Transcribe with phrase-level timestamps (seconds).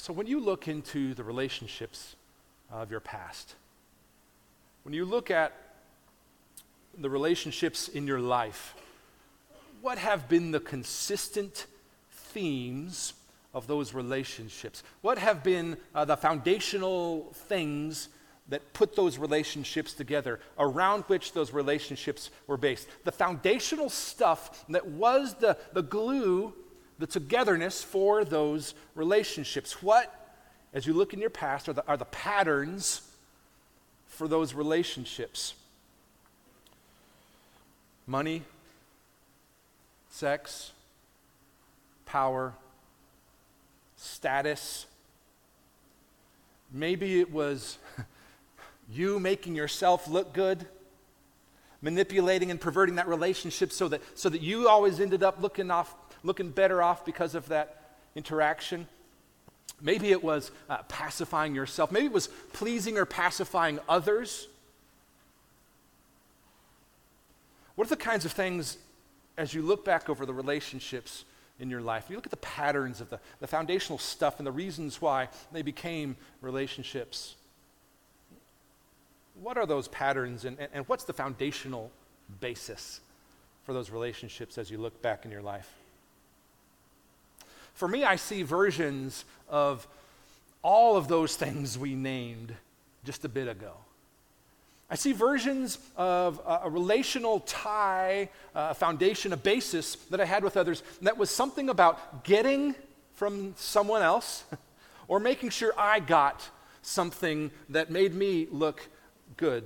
[0.00, 2.16] So, when you look into the relationships
[2.72, 3.54] of your past,
[4.82, 5.52] when you look at
[6.96, 8.74] the relationships in your life,
[9.82, 11.66] what have been the consistent
[12.10, 13.12] themes
[13.52, 14.82] of those relationships?
[15.02, 18.08] What have been uh, the foundational things
[18.48, 22.88] that put those relationships together, around which those relationships were based?
[23.04, 26.54] The foundational stuff that was the, the glue,
[27.00, 29.82] the togetherness for those relationships.
[29.82, 30.14] What,
[30.74, 33.00] as you look in your past, are the, are the patterns
[34.06, 35.54] for those relationships?
[38.06, 38.42] Money,
[40.10, 40.72] sex,
[42.04, 42.52] power,
[43.96, 44.84] status.
[46.70, 47.78] Maybe it was
[48.92, 50.66] you making yourself look good,
[51.80, 55.94] manipulating and perverting that relationship so that, so that you always ended up looking, off,
[56.22, 57.82] looking better off because of that
[58.14, 58.86] interaction.
[59.80, 61.90] Maybe it was uh, pacifying yourself.
[61.90, 64.46] Maybe it was pleasing or pacifying others.
[67.74, 68.76] What are the kinds of things,
[69.38, 71.24] as you look back over the relationships
[71.58, 74.52] in your life, you look at the patterns of the, the foundational stuff and the
[74.52, 77.36] reasons why they became relationships?
[79.40, 81.90] What are those patterns and, and, and what's the foundational
[82.40, 83.00] basis
[83.64, 85.79] for those relationships as you look back in your life?
[87.80, 89.88] For me, I see versions of
[90.60, 92.54] all of those things we named
[93.04, 93.72] just a bit ago.
[94.90, 100.58] I see versions of a relational tie, a foundation, a basis that I had with
[100.58, 102.74] others that was something about getting
[103.14, 104.44] from someone else
[105.08, 106.46] or making sure I got
[106.82, 108.86] something that made me look
[109.38, 109.64] good.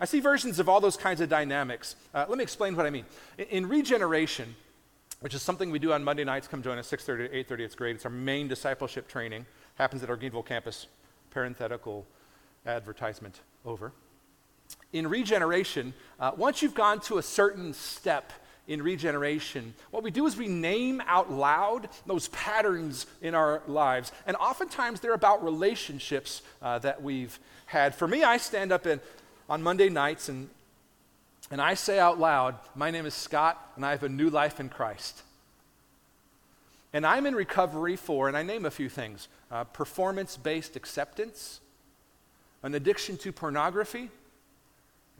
[0.00, 1.94] I see versions of all those kinds of dynamics.
[2.12, 3.04] Uh, let me explain what I mean.
[3.38, 4.56] In, in, regeneration,
[5.24, 7.64] which is something we do on Monday nights, come join us 6:30 to 8:30.
[7.64, 7.96] It's great.
[7.96, 9.46] It's our main discipleship training.
[9.76, 10.86] Happens at our Greeneville campus.
[11.30, 12.06] Parenthetical
[12.66, 13.92] advertisement over.
[14.92, 18.34] In regeneration, uh, once you've gone to a certain step
[18.68, 24.12] in regeneration, what we do is we name out loud those patterns in our lives.
[24.26, 27.94] And oftentimes they're about relationships uh, that we've had.
[27.94, 29.00] For me, I stand up in,
[29.48, 30.50] on Monday nights and,
[31.54, 34.58] and I say out loud, My name is Scott, and I have a new life
[34.58, 35.22] in Christ.
[36.92, 41.60] And I'm in recovery for, and I name a few things uh, performance based acceptance,
[42.64, 44.10] an addiction to pornography,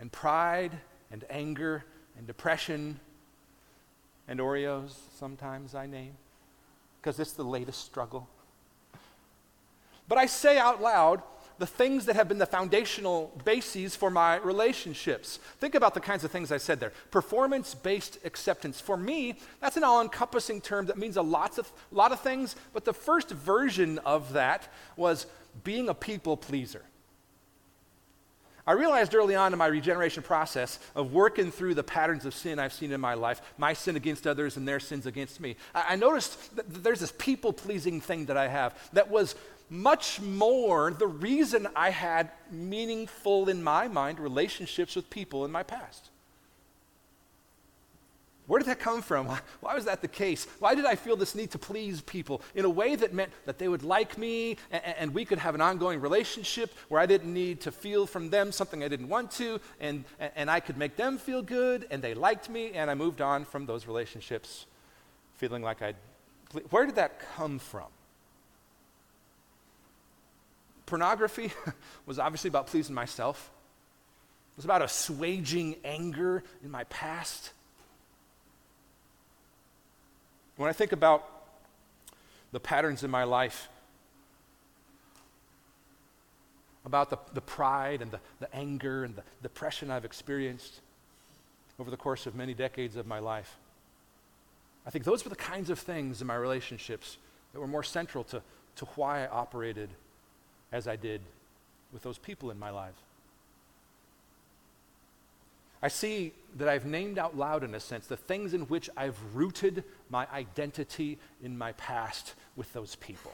[0.01, 0.73] and pride,
[1.13, 1.85] and anger,
[2.19, 2.99] and depression,
[4.27, 6.15] and Oreos, sometimes I name,
[7.01, 8.29] because it's the latest struggle.
[10.09, 11.23] But I say out loud
[11.59, 15.39] the things that have been the foundational bases for my relationships.
[15.61, 16.93] Think about the kinds of things I said there.
[17.11, 18.81] Performance based acceptance.
[18.81, 22.57] For me, that's an all encompassing term that means a lots of, lot of things,
[22.73, 25.27] but the first version of that was
[25.63, 26.83] being a people pleaser.
[28.67, 32.59] I realized early on in my regeneration process of working through the patterns of sin
[32.59, 35.57] I've seen in my life, my sin against others and their sins against me.
[35.75, 39.35] I, I noticed that there's this people pleasing thing that I have that was
[39.71, 45.63] much more the reason I had meaningful, in my mind, relationships with people in my
[45.63, 46.11] past.
[48.47, 49.27] Where did that come from?
[49.61, 50.47] Why was that the case?
[50.59, 53.59] Why did I feel this need to please people in a way that meant that
[53.59, 57.33] they would like me and, and, we could have an ongoing relationship where I didn't
[57.33, 60.05] need to feel from them something I didn't want to and,
[60.37, 63.45] and I could make them feel good and they liked me and I moved on
[63.45, 64.67] from those relationships
[65.37, 65.97] feeling like I'd.
[66.71, 67.87] Where did that come from?
[70.87, 71.53] Pornography
[72.07, 73.51] was obviously about pleasing myself.
[74.53, 77.53] It was about assuaging anger in my past.
[80.57, 81.29] When I think about
[82.53, 83.69] the patterns in my life,
[86.85, 90.81] about the, the pride and the, the anger and the depression I've experienced
[91.81, 93.57] over the course of many decades of my life,
[94.87, 97.17] I think those were the kinds of things in my relationships
[97.53, 98.43] that were more central to,
[98.77, 99.89] to why I operated
[100.75, 101.21] as I did
[101.93, 102.97] with those people in my life.
[105.81, 109.17] I see that I've named out loud, in a sense, the things in which I've
[109.35, 113.31] rooted my identity in my past with those people.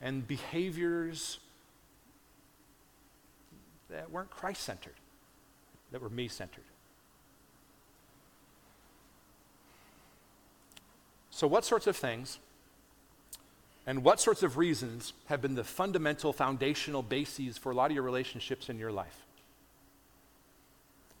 [0.00, 1.38] And behaviors
[3.88, 4.94] that weren't Christ centered,
[5.92, 6.64] that were me centered.
[11.30, 12.38] So, what sorts of things
[13.86, 17.94] and what sorts of reasons have been the fundamental foundational bases for a lot of
[17.94, 19.26] your relationships in your life?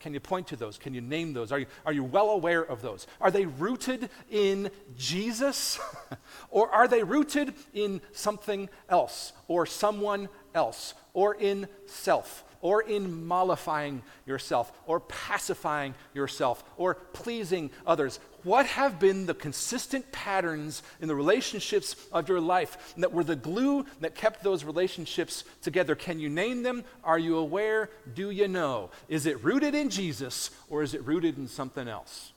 [0.00, 0.76] Can you point to those?
[0.76, 1.50] Can you name those?
[1.52, 3.06] Are you, are you well aware of those?
[3.20, 5.80] Are they rooted in Jesus?
[6.50, 12.44] or are they rooted in something else or someone else or in self?
[12.62, 18.18] or in mollifying yourself, or pacifying yourself, or pleasing others?
[18.46, 23.34] What have been the consistent patterns in the relationships of your life that were the
[23.34, 25.96] glue that kept those relationships together?
[25.96, 26.84] Can you name them?
[27.02, 27.90] Are you aware?
[28.14, 28.90] Do you know?
[29.08, 32.30] Is it rooted in Jesus, or is it rooted in something else?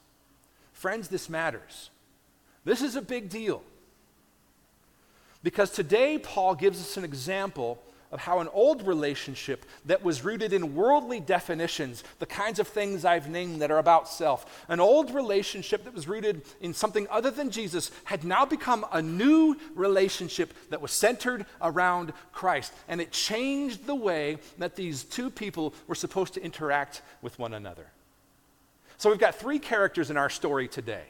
[0.73, 1.91] Friends, this matters.
[2.65, 3.61] This is a big deal.
[5.43, 7.79] Because today, Paul gives us an example
[8.11, 13.05] of how an old relationship that was rooted in worldly definitions, the kinds of things
[13.05, 17.29] I've named that are about self, an old relationship that was rooted in something other
[17.29, 22.73] than Jesus, had now become a new relationship that was centered around Christ.
[22.87, 27.53] And it changed the way that these two people were supposed to interact with one
[27.53, 27.87] another.
[28.97, 31.03] So we've got three characters in our story today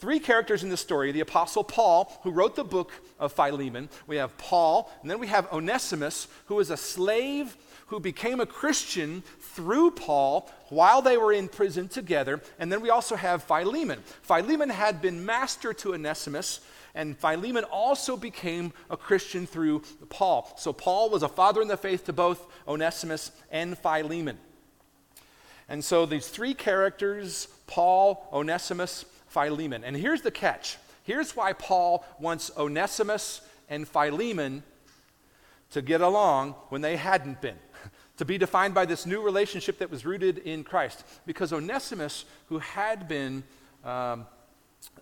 [0.00, 3.88] three characters in this story the Apostle Paul, who wrote the book of Philemon.
[4.06, 7.56] We have Paul, and then we have Onesimus, who was a slave
[7.90, 12.40] who became a Christian through Paul while they were in prison together.
[12.60, 14.00] And then we also have Philemon.
[14.22, 16.60] Philemon had been master to Onesimus.
[16.94, 20.52] And Philemon also became a Christian through Paul.
[20.56, 24.38] So Paul was a father in the faith to both Onesimus and Philemon.
[25.68, 29.84] And so these three characters, Paul, Onesimus, Philemon.
[29.84, 34.62] And here's the catch here's why Paul wants Onesimus and Philemon
[35.70, 37.56] to get along when they hadn't been.
[38.16, 41.04] to be defined by this new relationship that was rooted in Christ.
[41.26, 43.42] Because Onesimus, who had been
[43.84, 44.26] um,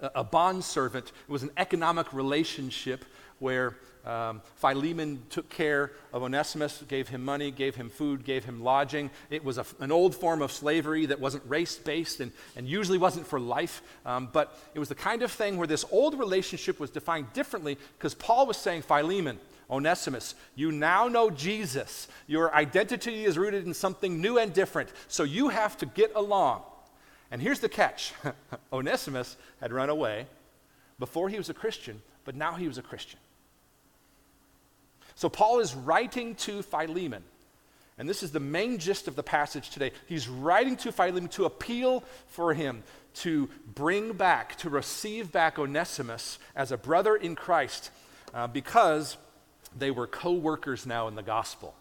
[0.01, 3.05] a bondservant, was an economic relationship
[3.39, 3.77] where
[4.09, 9.11] um, Philemon took care of Onesimus, gave him money, gave him food, gave him lodging.
[9.29, 12.97] It was a, an old form of slavery that wasn't race based and, and usually
[12.97, 13.83] wasn't for life.
[14.07, 17.77] Um, but it was the kind of thing where this old relationship was defined differently
[17.99, 19.39] because Paul was saying, Philemon,
[19.71, 22.09] Onesimus, you now know Jesus.
[22.27, 24.89] Your identity is rooted in something new and different.
[25.09, 26.63] So you have to get along.
[27.31, 28.15] And here's the catch
[28.73, 30.27] Onesimus had run away
[30.99, 33.21] before he was a Christian, but now he was a Christian.
[35.19, 37.25] So Paul is writing to Philemon.
[37.99, 39.91] And this is the main gist of the passage today.
[40.07, 42.85] He's writing to Philemon to appeal for him
[43.15, 47.91] to bring back, to receive back Onesimus as a brother in Christ
[48.33, 49.17] uh, because
[49.77, 51.75] they were co workers now in the gospel.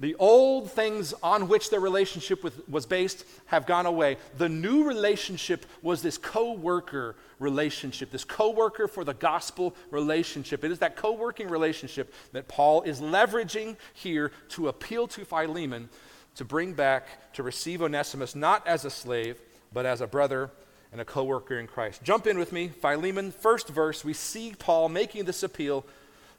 [0.00, 4.16] The old things on which their relationship with, was based have gone away.
[4.38, 10.64] The new relationship was this co worker relationship, this co worker for the gospel relationship.
[10.64, 15.88] It is that co working relationship that Paul is leveraging here to appeal to Philemon
[16.34, 19.40] to bring back, to receive Onesimus, not as a slave,
[19.72, 20.50] but as a brother
[20.90, 22.02] and a co worker in Christ.
[22.02, 24.04] Jump in with me, Philemon, first verse.
[24.04, 25.84] We see Paul making this appeal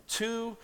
[0.10, 0.58] to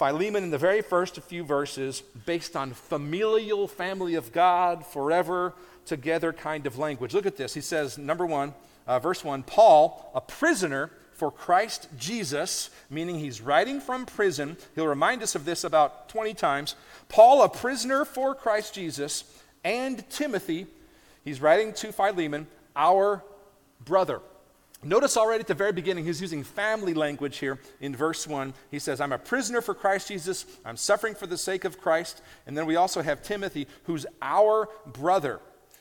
[0.00, 5.52] Philemon in the very first few verses, based on familial, family of God, forever
[5.84, 7.12] together kind of language.
[7.12, 7.52] Look at this.
[7.52, 8.54] He says, number one,
[8.86, 14.56] uh, verse one Paul, a prisoner for Christ Jesus, meaning he's writing from prison.
[14.74, 16.76] He'll remind us of this about 20 times.
[17.10, 19.24] Paul, a prisoner for Christ Jesus,
[19.64, 20.66] and Timothy,
[21.26, 23.22] he's writing to Philemon, our
[23.84, 24.22] brother.
[24.82, 28.54] Notice already at the very beginning, he's using family language here in verse 1.
[28.70, 30.46] He says, I'm a prisoner for Christ Jesus.
[30.64, 32.22] I'm suffering for the sake of Christ.
[32.46, 35.40] And then we also have Timothy, who's our brother.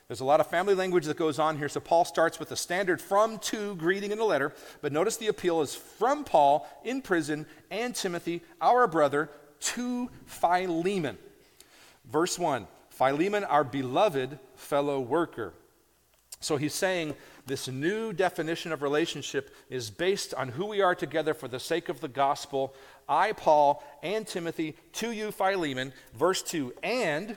[0.10, 1.70] There's a lot of family language that goes on here.
[1.70, 4.54] So Paul starts with a standard from to greeting in a letter.
[4.82, 9.30] But notice the appeal is from Paul in prison and Timothy, our brother,
[9.60, 11.18] to Philemon.
[12.06, 15.54] Verse 1 Philemon, our beloved fellow worker.
[16.42, 17.16] So he's saying,
[17.50, 21.90] this new definition of relationship is based on who we are together for the sake
[21.90, 22.76] of the gospel.
[23.10, 25.92] I, Paul, and Timothy, to you, Philemon.
[26.14, 27.36] Verse 2 And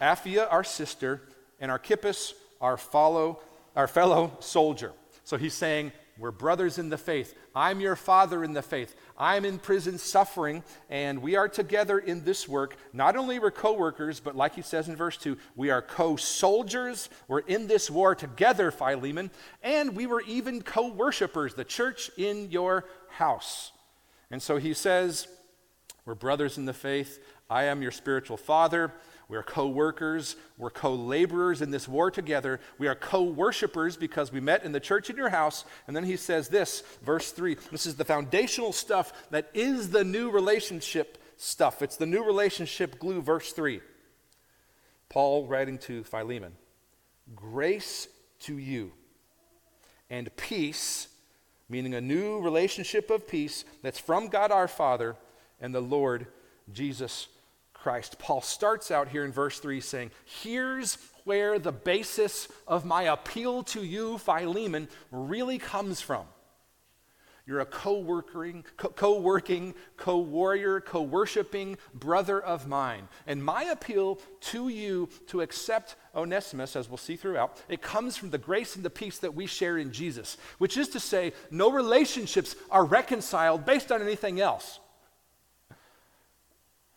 [0.00, 1.20] Apphia, our sister,
[1.60, 2.32] and Archippus,
[2.62, 3.40] our, follow,
[3.76, 4.92] our fellow soldier.
[5.24, 7.34] So he's saying, We're brothers in the faith.
[7.54, 8.94] I'm your father in the faith.
[9.16, 12.76] I'm in prison suffering, and we are together in this work.
[12.92, 16.16] Not only we're co workers, but like he says in verse 2, we are co
[16.16, 17.08] soldiers.
[17.28, 19.30] We're in this war together, Philemon,
[19.62, 23.72] and we were even co worshipers, the church in your house.
[24.30, 25.26] And so he says,
[26.04, 27.24] We're brothers in the faith.
[27.48, 28.92] I am your spiritual father.
[29.32, 30.36] We're co workers.
[30.58, 32.60] We're co laborers in this war together.
[32.76, 35.64] We are co worshipers because we met in the church in your house.
[35.86, 40.04] And then he says this, verse 3 this is the foundational stuff that is the
[40.04, 41.80] new relationship stuff.
[41.80, 43.80] It's the new relationship glue, verse 3.
[45.08, 46.52] Paul writing to Philemon,
[47.34, 48.08] grace
[48.40, 48.92] to you
[50.10, 51.08] and peace,
[51.70, 55.16] meaning a new relationship of peace that's from God our Father
[55.58, 56.26] and the Lord
[56.70, 57.28] Jesus
[57.82, 58.18] Christ.
[58.18, 63.64] Paul starts out here in verse 3 saying, Here's where the basis of my appeal
[63.64, 66.26] to you, Philemon, really comes from.
[67.44, 73.08] You're a co-working, co-working, co-warrior, co-worshiping brother of mine.
[73.26, 74.20] And my appeal
[74.52, 78.84] to you to accept Onesimus, as we'll see throughout, it comes from the grace and
[78.84, 83.64] the peace that we share in Jesus, which is to say, no relationships are reconciled
[83.64, 84.78] based on anything else.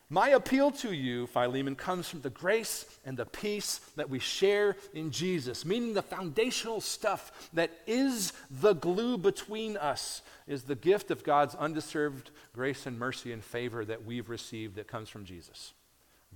[0.10, 4.78] My appeal to you, Philemon, comes from the grace and the peace that we share
[4.94, 11.10] in Jesus, meaning the foundational stuff that is the glue between us is the gift
[11.10, 15.74] of God's undeserved grace and mercy and favor that we've received that comes from Jesus.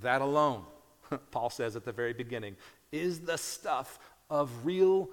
[0.01, 0.63] That alone,
[1.31, 2.55] Paul says at the very beginning,
[2.91, 3.99] is the stuff
[4.31, 5.09] of real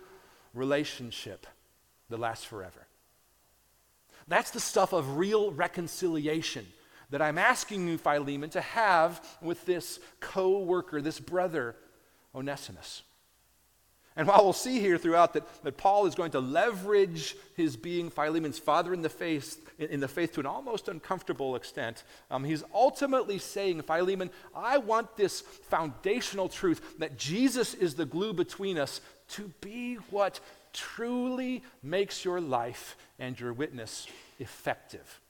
[0.55, 1.47] relationship
[2.09, 2.87] that lasts forever.
[4.29, 6.67] That's the stuff of real reconciliation
[7.11, 11.77] that I'm asking you, Philemon, to have with this co worker, this brother,
[12.35, 13.03] Onesimus.
[14.19, 18.09] And while we'll see here throughout that, that Paul is going to leverage his being
[18.09, 22.43] Philemon's father in the faith, in, in the faith to an almost uncomfortable extent, um,
[22.43, 28.79] he's ultimately saying, Philemon, I want this foundational truth that Jesus is the glue between
[28.79, 30.41] us to be what
[30.73, 34.07] truly makes your life and your witness
[34.39, 35.21] effective.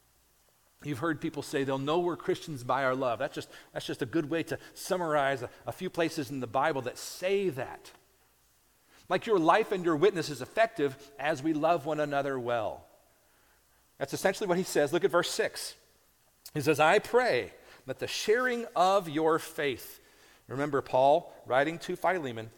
[0.85, 3.18] You've heard people say they'll know we're Christians by our love.
[3.18, 6.47] That's just, that's just a good way to summarize a, a few places in the
[6.47, 7.90] Bible that say that.
[9.09, 12.85] Like your life and your witness is effective as we love one another well.
[13.99, 14.92] That's essentially what he says.
[14.92, 15.75] Look at verse 6.
[16.54, 17.52] He says, I pray
[17.87, 20.00] that the sharing of your faith,
[20.49, 22.50] remember Paul writing to Philemon,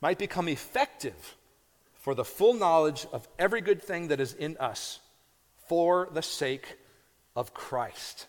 [0.00, 1.36] might become effective
[1.94, 4.98] for the full knowledge of every good thing that is in us
[5.68, 6.76] for the sake
[7.34, 8.26] of Christ.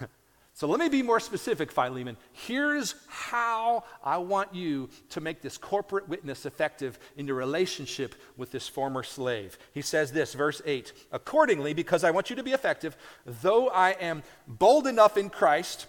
[0.54, 2.16] so let me be more specific, Philemon.
[2.32, 8.50] Here's how I want you to make this corporate witness effective in your relationship with
[8.50, 9.58] this former slave.
[9.72, 13.90] He says this, verse 8 Accordingly, because I want you to be effective, though I
[13.92, 15.86] am bold enough in Christ,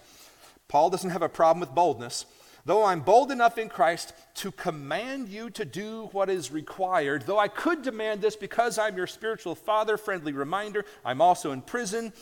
[0.68, 2.26] Paul doesn't have a problem with boldness.
[2.66, 7.38] Though I'm bold enough in Christ to command you to do what is required, though
[7.38, 12.14] I could demand this because I'm your spiritual father, friendly reminder, I'm also in prison,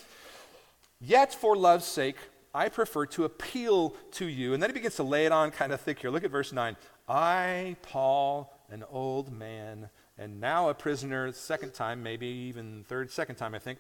[1.01, 2.17] yet for love's sake,
[2.55, 4.53] I prefer to appeal to you.
[4.53, 6.11] And then he begins to lay it on kind of thick here.
[6.11, 6.77] Look at verse 9.
[7.09, 13.37] I, Paul, an old man, and now a prisoner, second time, maybe even third, second
[13.37, 13.79] time, I think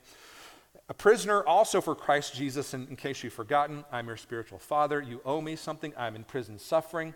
[0.89, 5.01] a prisoner also for Christ Jesus, in, in case you've forgotten, I'm your spiritual father.
[5.01, 5.93] You owe me something.
[5.97, 7.15] I'm in prison suffering.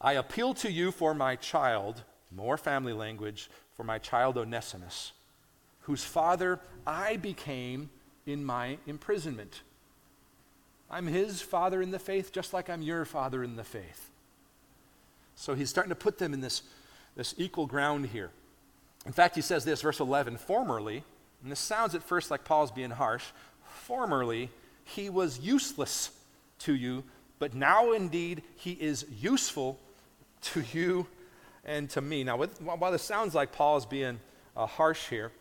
[0.00, 5.12] I appeal to you for my child, more family language, for my child Onesimus,
[5.82, 7.90] whose father I became
[8.26, 9.62] in my imprisonment.
[10.90, 14.10] I'm his father in the faith, just like I'm your father in the faith.
[15.34, 16.62] So he's starting to put them in this,
[17.16, 18.30] this equal ground here.
[19.06, 21.04] In fact, he says this, verse 11 Formerly,
[21.44, 23.24] and this sounds at first like Paul's being harsh.
[23.62, 24.48] Formerly,
[24.82, 26.10] he was useless
[26.60, 27.04] to you,
[27.38, 29.78] but now indeed he is useful
[30.40, 31.06] to you
[31.62, 32.24] and to me.
[32.24, 34.20] Now, with, while this sounds like Paul is being
[34.56, 35.32] uh, harsh here,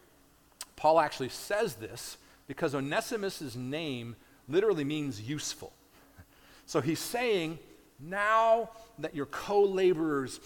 [0.75, 2.17] Paul actually says this
[2.47, 4.17] because Onesimus' name
[4.47, 5.73] literally means useful.
[6.65, 7.59] So he's saying,
[7.99, 8.69] now
[8.99, 10.39] that you're co laborers,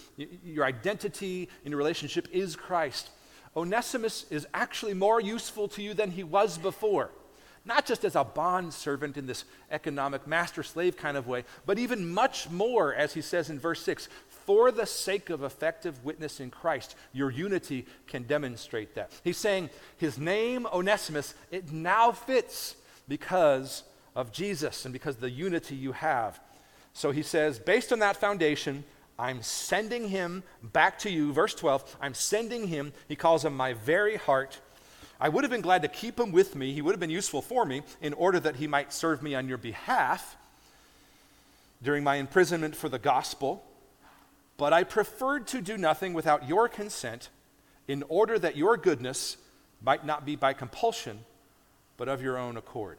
[0.43, 3.11] your identity in your relationship is Christ,
[3.57, 7.09] Onesimus is actually more useful to you than he was before.
[7.65, 11.79] Not just as a bond servant in this economic master slave kind of way, but
[11.79, 14.07] even much more, as he says in verse 6
[14.45, 19.11] for the sake of effective witness in Christ, your unity can demonstrate that.
[19.23, 22.75] He's saying his name, Onesimus, it now fits
[23.09, 23.83] because
[24.15, 26.39] of Jesus and because the unity you have.
[26.93, 28.85] So he says, based on that foundation,
[29.19, 31.33] I'm sending him back to you.
[31.33, 32.93] Verse 12, I'm sending him.
[33.07, 34.59] He calls him my very heart.
[35.19, 36.73] I would have been glad to keep him with me.
[36.73, 39.47] He would have been useful for me in order that he might serve me on
[39.47, 40.37] your behalf
[41.81, 43.63] during my imprisonment for the gospel.
[44.57, 47.29] But I preferred to do nothing without your consent
[47.87, 49.37] in order that your goodness
[49.81, 51.19] might not be by compulsion,
[51.95, 52.97] but of your own accord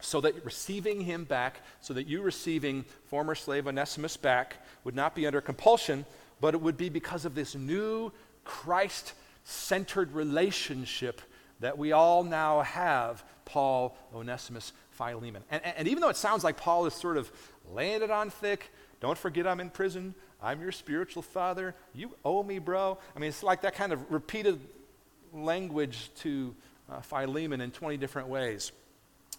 [0.00, 5.14] so that receiving him back, so that you receiving former slave Onesimus back would not
[5.14, 6.04] be under compulsion,
[6.40, 8.12] but it would be because of this new
[8.44, 11.22] Christ centered relationship
[11.60, 15.42] that we all now have, Paul, Onesimus, Philemon.
[15.50, 17.30] And, and, even though it sounds like Paul is sort of
[17.72, 20.14] laying it on thick, don't forget I'm in prison.
[20.42, 21.74] I'm your spiritual father.
[21.94, 22.98] You owe me, bro.
[23.14, 24.60] I mean, it's like that kind of repeated
[25.32, 26.54] language to
[26.90, 28.72] uh, Philemon in 20 different ways.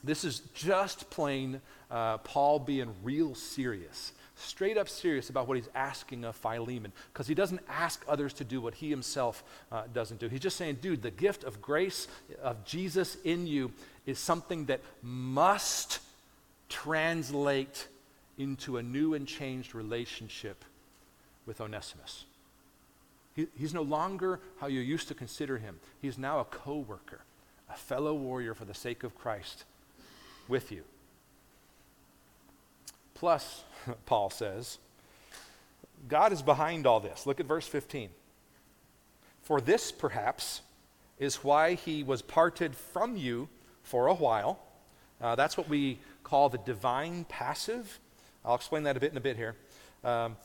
[0.04, 5.70] This is just plain uh, Paul being real serious, straight up serious about what he's
[5.74, 10.20] asking of Philemon, because he doesn't ask others to do what he himself uh, doesn't
[10.20, 10.28] do.
[10.28, 12.08] He's just saying, dude, the gift of grace
[12.42, 13.72] of Jesus in you
[14.06, 16.00] is something that must
[16.70, 17.88] translate
[18.38, 20.64] into a new and changed relationship
[21.46, 22.26] with Onesimus.
[23.36, 25.80] He, he's no longer how you used to consider him.
[26.02, 27.22] He's now a co worker,
[27.70, 29.64] a fellow warrior for the sake of Christ
[30.50, 30.84] with you.
[33.14, 33.64] Plus,
[34.06, 34.78] Paul says,
[36.08, 37.26] God is behind all this.
[37.26, 38.10] Look at verse 15.
[39.42, 40.62] For this, perhaps,
[41.20, 43.50] is why he was parted from you
[43.84, 44.60] for a while.
[45.20, 48.00] Uh, that's what we call the divine passive.
[48.46, 49.56] I'll explain that a bit in a bit here.
[50.04, 50.38] Um,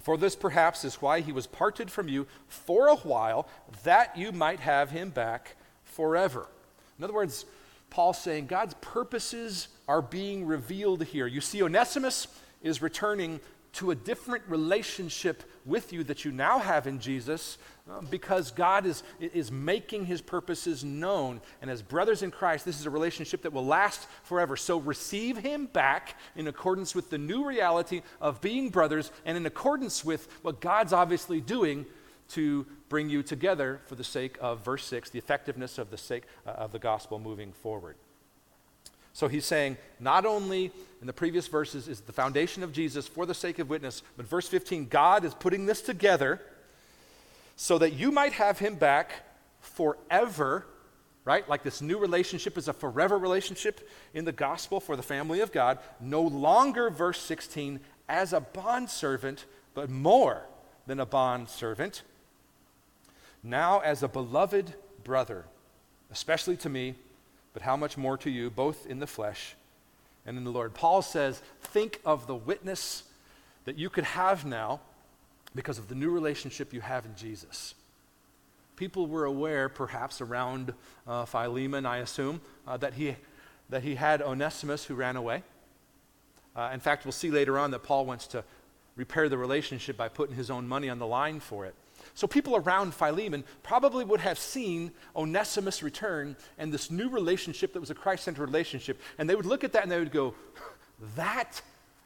[0.00, 3.48] for this, perhaps, is why he was parted from you for a while,
[3.84, 6.46] that you might have him back forever.
[6.98, 7.44] In other words,
[7.90, 11.26] Paul's saying God's purposes are being revealed here.
[11.26, 12.26] You see, Onesimus
[12.62, 13.40] is returning
[13.76, 17.58] to a different relationship with you that you now have in Jesus
[17.90, 21.42] uh, because God is, is making his purposes known.
[21.60, 24.56] And as brothers in Christ, this is a relationship that will last forever.
[24.56, 29.44] So receive him back in accordance with the new reality of being brothers and in
[29.44, 31.84] accordance with what God's obviously doing
[32.30, 36.24] to bring you together for the sake of verse 6, the effectiveness of the sake
[36.46, 37.96] uh, of the gospel moving forward.
[39.12, 43.24] So he's saying, not only in the previous verses is the foundation of Jesus for
[43.24, 46.40] the sake of witness, but verse 15, God is putting this together
[47.56, 49.12] so that you might have him back
[49.60, 50.66] forever,
[51.24, 51.48] right?
[51.48, 55.50] Like this new relationship is a forever relationship in the gospel for the family of
[55.50, 55.78] God.
[55.98, 57.80] No longer, verse 16,
[58.10, 60.42] as a bondservant, but more
[60.86, 62.02] than a bondservant.
[63.46, 64.74] Now, as a beloved
[65.04, 65.44] brother,
[66.10, 66.96] especially to me
[67.52, 69.54] but how much more to you, both in the flesh
[70.26, 70.74] and in the Lord.
[70.74, 73.04] Paul says, think of the witness
[73.64, 74.80] that you could have now
[75.54, 77.74] because of the new relationship you have in Jesus.
[78.76, 80.74] People were aware, perhaps around
[81.06, 83.16] uh, Philemon, I assume, uh, that, he,
[83.70, 85.44] that he had Onesimus who ran away.
[86.54, 88.44] Uh, in fact, we'll see later on that Paul wants to
[88.96, 91.74] repair the relationship by putting his own money on the line for it.
[92.16, 97.80] So people around Philemon probably would have seen Onesimus return and this new relationship that
[97.80, 98.98] was a Christ centered relationship.
[99.18, 100.34] And they would look at that and they would go,
[101.14, 101.60] that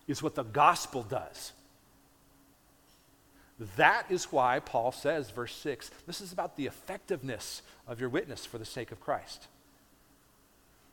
[0.08, 1.52] is what the gospel does.
[3.76, 8.44] That is why Paul says, verse 6, this is about the effectiveness of your witness
[8.44, 9.46] for the sake of Christ.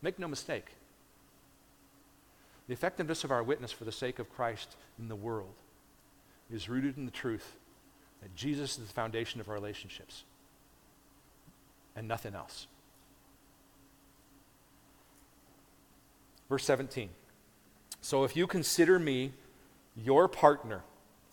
[0.03, 0.67] Make no mistake.
[2.67, 5.55] The effectiveness of our witness for the sake of Christ in the world
[6.53, 7.57] is rooted in the truth
[8.27, 10.25] that Jesus is the foundation of our relationships
[11.95, 12.67] and nothing else.
[16.49, 17.09] Verse 17.
[18.01, 19.31] So if you consider me
[19.95, 20.83] your partner,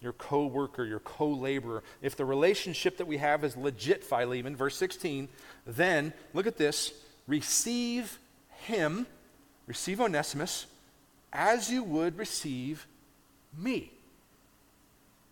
[0.00, 4.54] your co worker, your co laborer, if the relationship that we have is legit, Philemon,
[4.54, 5.28] verse 16,
[5.66, 6.92] then look at this
[7.26, 8.20] receive
[8.66, 9.08] him,
[9.66, 10.66] receive Onesimus,
[11.32, 12.86] as you would receive
[13.58, 13.93] me.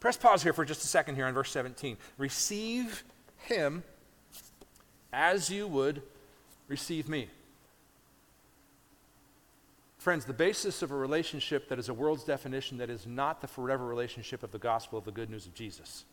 [0.02, 1.96] Press pause here for just a second here on verse 17.
[2.18, 3.04] Receive
[3.36, 3.84] him
[5.12, 6.02] as you would
[6.66, 7.28] receive me.
[9.98, 13.46] Friends, the basis of a relationship that is a world's definition that is not the
[13.46, 16.04] forever relationship of the gospel of the good news of Jesus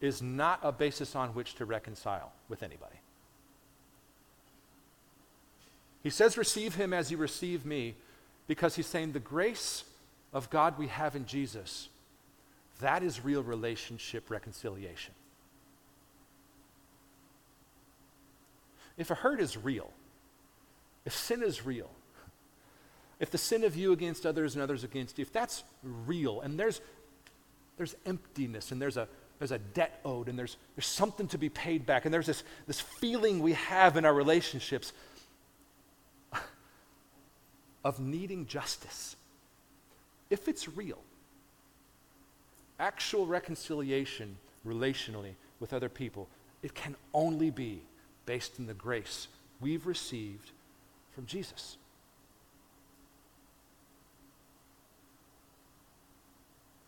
[0.00, 3.00] is not a basis on which to reconcile with anybody.
[6.04, 7.96] He says, Receive him as you receive me,
[8.46, 9.82] because he's saying the grace
[10.32, 11.88] of God we have in Jesus,
[12.80, 15.14] that is real relationship reconciliation.
[18.96, 19.90] If a hurt is real,
[21.04, 21.90] if sin is real,
[23.20, 26.58] if the sin of you against others and others against you, if that's real and
[26.58, 26.80] there's,
[27.76, 31.48] there's emptiness and there's a, there's a debt owed and there's, there's something to be
[31.48, 34.92] paid back and there's this, this feeling we have in our relationships
[37.84, 39.16] of needing justice
[40.30, 40.98] if it's real,
[42.78, 44.36] actual reconciliation
[44.66, 46.28] relationally with other people,
[46.62, 47.82] it can only be
[48.26, 49.28] based in the grace
[49.60, 50.50] we've received
[51.14, 51.76] from Jesus.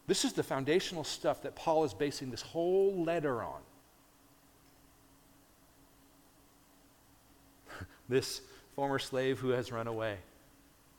[0.06, 3.60] This is the foundational stuff that Paul is basing this whole letter on.
[8.08, 8.40] This
[8.74, 10.16] former slave who has run away,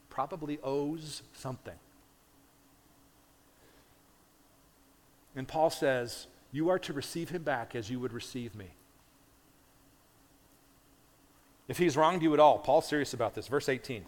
[0.09, 1.73] probably owes something.
[5.35, 8.71] And Paul says, You are to receive him back as you would receive me.
[11.67, 13.47] If he's wronged you at all, Paul's serious about this.
[13.47, 14.03] Verse 18.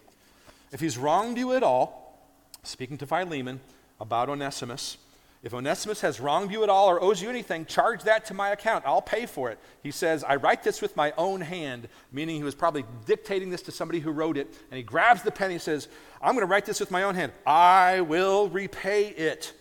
[0.72, 2.18] If he's wronged you at all,
[2.62, 3.60] speaking to Philemon
[4.00, 4.98] about Onesimus,
[5.44, 8.48] if Onesimus has wronged you at all or owes you anything, charge that to my
[8.50, 8.84] account.
[8.86, 9.58] I'll pay for it.
[9.82, 13.60] He says, I write this with my own hand, meaning he was probably dictating this
[13.62, 14.46] to somebody who wrote it.
[14.70, 15.88] And he grabs the pen and he says,
[16.22, 17.30] I'm going to write this with my own hand.
[17.46, 19.52] I will repay it.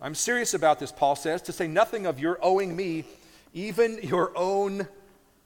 [0.00, 3.04] I'm serious about this, Paul says, to say nothing of your owing me,
[3.52, 4.86] even your own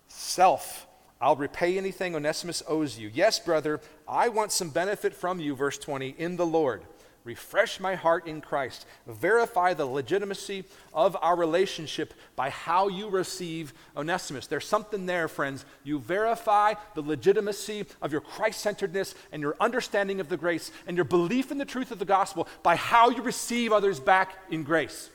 [0.09, 0.87] self.
[1.23, 3.11] I'll repay anything Onesimus owes you.
[3.15, 6.83] Yes, brother, I want some benefit from you, verse 20, in the Lord.
[7.25, 8.85] Refresh my heart in Christ.
[9.07, 14.49] Verify the legitimacy of our relationship by how you receive Onesimus.
[14.49, 15.65] There's something there, friends.
[15.85, 20.97] You verify the legitimacy of your Christ centeredness and your understanding of the grace and
[20.97, 24.65] your belief in the truth of the gospel by how you receive others back in
[24.65, 25.09] grace.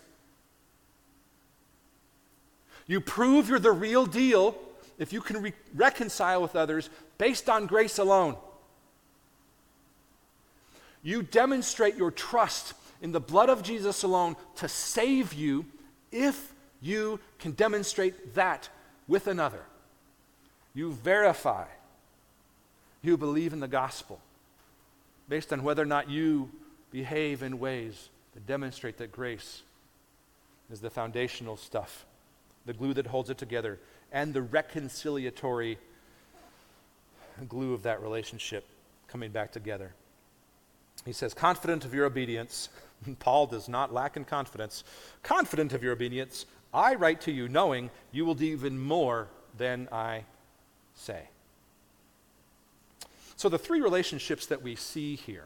[2.87, 4.55] You prove you're the real deal
[4.97, 8.37] if you can re- reconcile with others based on grace alone.
[11.03, 15.65] You demonstrate your trust in the blood of Jesus alone to save you
[16.11, 18.69] if you can demonstrate that
[19.07, 19.61] with another.
[20.73, 21.65] You verify
[23.07, 24.19] you believe in the gospel
[25.29, 26.49] based on whether or not you
[26.91, 29.61] behave in ways that demonstrate that grace
[30.71, 32.05] is the foundational stuff,
[32.65, 33.79] the glue that holds it together,
[34.11, 35.77] and the reconciliatory
[37.47, 38.65] glue of that relationship
[39.07, 39.93] coming back together.
[41.07, 42.67] He says, confident of your obedience.
[43.19, 44.83] Paul does not lack in confidence.
[45.23, 49.87] Confident of your obedience, I write to you knowing you will do even more than
[49.89, 50.25] I
[50.95, 51.29] say.
[53.37, 55.45] So, the three relationships that we see here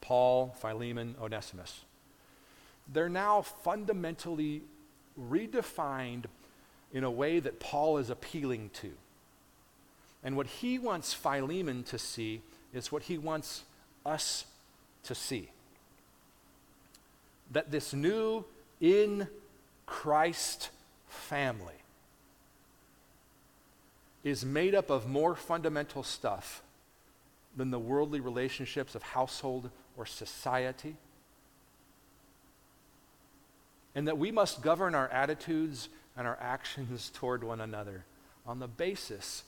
[0.00, 1.82] Paul, Philemon, Onesimus
[2.92, 4.62] they're now fundamentally
[5.20, 6.24] redefined
[6.92, 8.90] in a way that Paul is appealing to.
[10.24, 12.40] And what he wants Philemon to see
[12.72, 13.62] is what he wants
[14.04, 14.44] us
[15.04, 15.50] to see.
[17.52, 18.44] That this new
[18.80, 19.28] in
[19.86, 20.70] Christ
[21.08, 21.74] family
[24.22, 26.62] is made up of more fundamental stuff
[27.56, 30.96] than the worldly relationships of household or society.
[33.94, 38.04] And that we must govern our attitudes and our actions toward one another
[38.46, 39.42] on the basis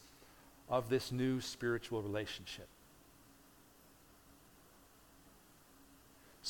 [0.69, 2.69] of this new spiritual relationship.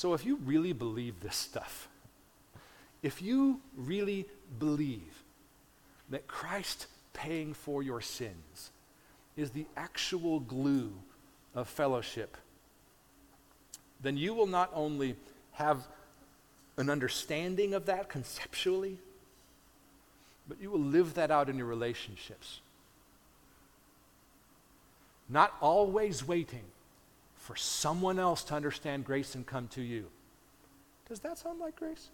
[0.03, 1.87] So, if you really believe this stuff,
[3.05, 4.27] if you really
[4.59, 5.23] believe
[6.11, 8.73] that Christ paying for your sins
[9.37, 10.93] is the actual glue
[11.55, 12.37] of fellowship,
[14.01, 15.15] then you will not only
[15.53, 15.87] have
[16.77, 18.99] an understanding of that conceptually,
[20.49, 22.61] but you will live that out in your relationships.
[25.29, 26.65] Not always waiting
[27.43, 30.07] for someone else to understand grace and come to you.
[31.09, 32.11] Does that sound like grace?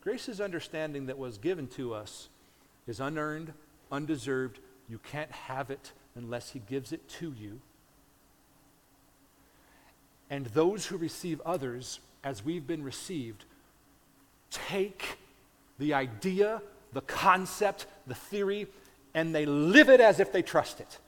[0.00, 2.30] Grace's understanding that was given to us
[2.86, 3.52] is unearned,
[3.92, 4.60] undeserved.
[4.88, 7.60] You can't have it unless He gives it to you.
[10.30, 13.44] And those who receive others as we've been received
[14.50, 15.18] take
[15.78, 16.62] the idea,
[16.94, 18.68] the concept, the theory,
[19.12, 20.98] and they live it as if they trust it.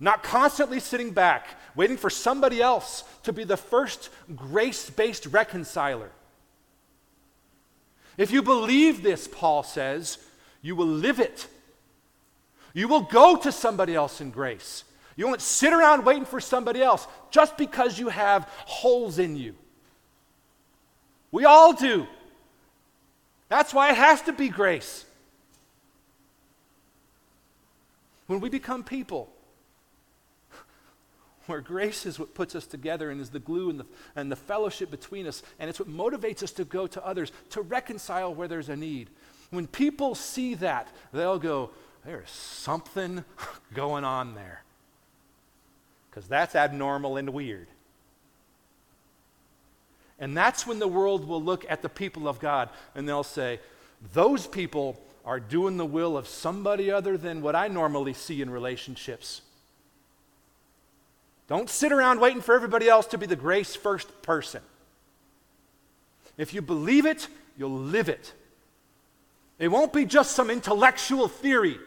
[0.00, 6.10] Not constantly sitting back, waiting for somebody else to be the first grace based reconciler.
[8.16, 10.18] If you believe this, Paul says,
[10.62, 11.46] you will live it.
[12.72, 14.84] You will go to somebody else in grace.
[15.16, 19.54] You won't sit around waiting for somebody else just because you have holes in you.
[21.30, 22.06] We all do.
[23.48, 25.04] That's why it has to be grace.
[28.26, 29.33] When we become people
[31.46, 34.36] where grace is what puts us together and is the glue and the, and the
[34.36, 38.48] fellowship between us, and it's what motivates us to go to others, to reconcile where
[38.48, 39.10] there's a need.
[39.50, 41.70] When people see that, they'll go,
[42.04, 43.24] There's something
[43.74, 44.62] going on there.
[46.10, 47.66] Because that's abnormal and weird.
[50.18, 53.60] And that's when the world will look at the people of God and they'll say,
[54.12, 58.50] Those people are doing the will of somebody other than what I normally see in
[58.50, 59.42] relationships.
[61.46, 64.62] Don't sit around waiting for everybody else to be the grace first person.
[66.36, 68.32] If you believe it, you'll live it.
[69.58, 71.78] It won't be just some intellectual theory.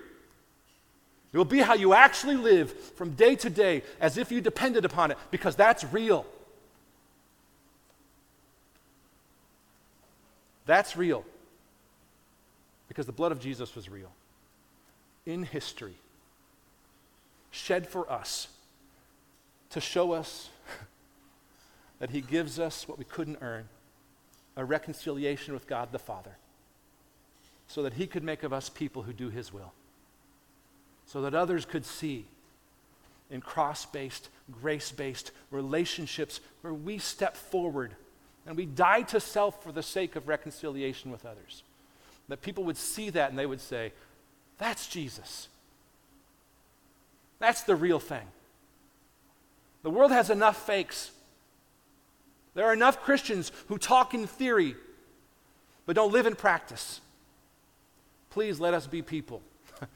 [1.34, 4.86] It will be how you actually live from day to day as if you depended
[4.86, 6.26] upon it, because that's real.
[10.66, 11.26] That's real.
[12.88, 14.12] Because the blood of Jesus was real.
[15.26, 15.96] In history,
[17.52, 18.48] shed for us
[19.72, 20.50] to show us
[22.00, 23.68] that He gives us what we couldn't earn
[24.56, 26.38] a reconciliation with God the Father,
[27.68, 29.74] so that He could make of us people who do His will,
[31.06, 32.26] so that others could see
[33.30, 37.94] in cross based, grace based relationships where we step forward
[38.46, 41.64] and we die to self for the sake of reconciliation with others.
[42.30, 43.92] That people would see that and they would say,
[44.58, 45.50] That's Jesus.
[47.40, 48.26] That's the real thing.
[49.88, 51.12] The world has enough fakes.
[52.56, 54.76] There are enough Christians who talk in theory
[55.86, 57.00] but don't live in practice.
[58.30, 59.42] Please let us be people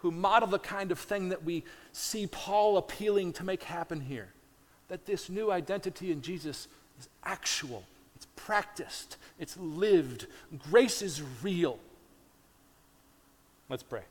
[0.00, 4.28] who model the kind of thing that we see Paul appealing to make happen here.
[4.88, 6.68] That this new identity in Jesus
[7.00, 7.84] is actual,
[8.16, 10.26] it's practiced, it's lived.
[10.70, 11.78] Grace is real.
[13.70, 14.02] Let's pray.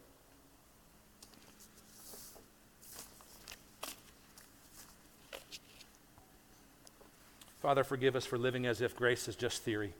[7.67, 9.93] Father, forgive us for living as if grace is just theory.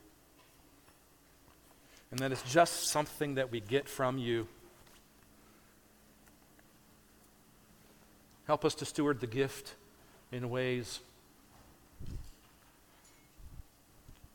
[2.12, 4.48] And that it's just something that we get from you.
[8.46, 9.76] Help us to steward the gift
[10.32, 11.02] in ways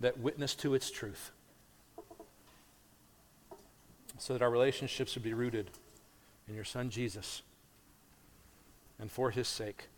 [0.01, 1.31] that witness to its truth
[4.19, 5.71] so that our relationships would be rooted
[6.47, 7.41] in your Son Jesus
[9.01, 9.89] and for his sake,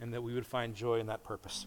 [0.00, 1.66] and that we would find joy in that purpose.